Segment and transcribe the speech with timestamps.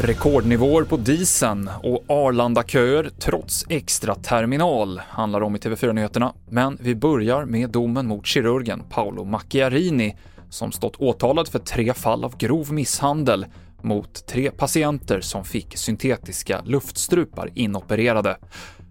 [0.00, 6.34] Rekordnivåer på disen och Arlanda-köer trots extra terminal handlar om i TV4-nyheterna.
[6.50, 10.16] Men vi börjar med domen mot kirurgen Paolo Macchiarini
[10.50, 13.46] som stått åtalad för tre fall av grov misshandel
[13.82, 18.36] mot tre patienter som fick syntetiska luftstrupar inopererade.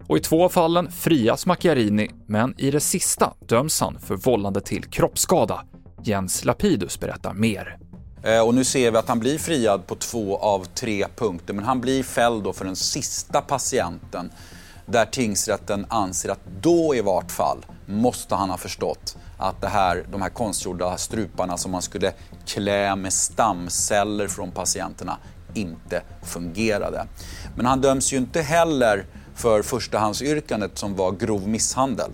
[0.08, 4.62] Och i två av fallen frias Macchiarini, men i det sista döms han för vållande
[4.62, 5.64] till kroppsskada.
[6.08, 7.78] Jens Lapidus berättar mer.
[8.24, 11.66] Eh, och nu ser vi att han blir friad på två av tre punkter, men
[11.66, 14.32] han blir fälld då för den sista patienten
[14.86, 20.06] där tingsrätten anser att då i vart fall måste han ha förstått att det här,
[20.12, 22.14] de här konstgjorda struparna som man skulle
[22.46, 25.18] klä med stamceller från patienterna
[25.54, 27.08] inte fungerade.
[27.56, 29.06] Men han döms ju inte heller
[29.36, 32.12] för förstahandsyrkandet som var grov misshandel.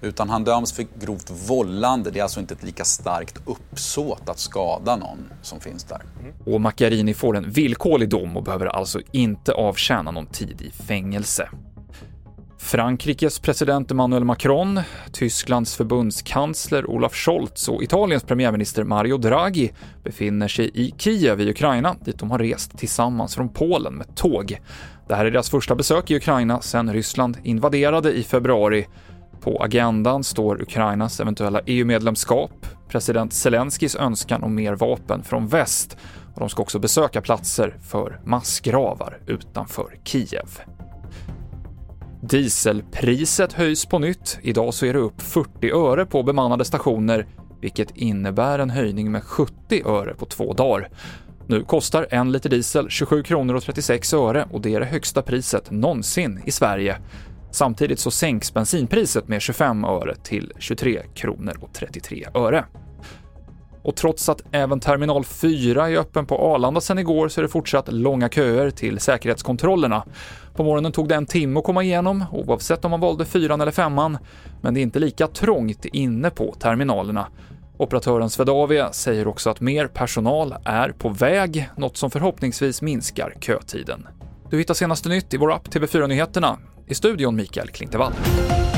[0.00, 2.10] Utan han döms för grovt vållande.
[2.10, 6.02] Det är alltså inte ett lika starkt uppsåt att skada någon som finns där.
[6.20, 6.34] Mm.
[6.46, 11.48] Och Macchiarini får en villkorlig dom och behöver alltså inte avtjäna någon tid i fängelse.
[12.58, 14.80] Frankrikes president Emmanuel Macron,
[15.12, 19.72] Tysklands förbundskansler Olaf Scholz och Italiens premiärminister Mario Draghi
[20.04, 24.60] befinner sig i Kiev i Ukraina, dit de har rest tillsammans från Polen med tåg.
[25.08, 28.86] Det här är deras första besök i Ukraina sedan Ryssland invaderade i februari.
[29.40, 35.96] På agendan står Ukrainas eventuella EU-medlemskap, president Zelenskyjs önskan om mer vapen från väst
[36.34, 40.60] och de ska också besöka platser för massgravar utanför Kiev.
[42.22, 44.38] Dieselpriset höjs på nytt.
[44.42, 47.26] Idag så är det upp 40 öre på bemannade stationer,
[47.60, 50.88] vilket innebär en höjning med 70 öre på två dagar.
[51.46, 55.22] Nu kostar en liter diesel 27 kronor och 36 öre och det är det högsta
[55.22, 56.98] priset någonsin i Sverige.
[57.50, 62.64] Samtidigt så sänks bensinpriset med 25 öre till 23 kronor och 33 öre.
[63.82, 67.48] Och trots att även terminal 4 är öppen på Arlanda sedan igår så är det
[67.48, 70.04] fortsatt långa köer till säkerhetskontrollerna.
[70.54, 73.72] På morgonen tog det en timme att komma igenom, oavsett om man valde fyran eller
[73.72, 74.18] femman,
[74.62, 77.26] men det är inte lika trångt inne på terminalerna.
[77.76, 84.08] Operatören Swedavia säger också att mer personal är på väg, något som förhoppningsvis minskar kötiden.
[84.50, 86.58] Du hittar senaste nytt i vår app TV4 Nyheterna.
[86.90, 88.77] I studion Mikael Klintevall.